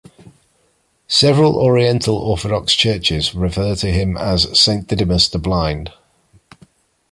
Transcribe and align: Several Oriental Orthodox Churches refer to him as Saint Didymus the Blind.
Several 1.07 1.55
Oriental 1.57 2.15
Orthodox 2.15 2.73
Churches 2.73 3.35
refer 3.35 3.75
to 3.75 3.85
him 3.91 4.17
as 4.17 4.59
Saint 4.59 4.87
Didymus 4.87 5.29
the 5.29 5.37
Blind. 5.37 5.91